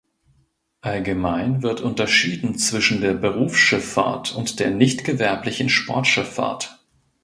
Allgemein 0.81 1.61
wird 1.61 1.81
unterschieden 1.81 2.57
zwischen 2.57 3.01
der 3.01 3.13
Berufsschifffahrt 3.13 4.33
und 4.33 4.59
der 4.59 4.71
nicht 4.71 5.03
gewerblichen 5.05 5.69
Sportschifffahrt. 5.69 6.83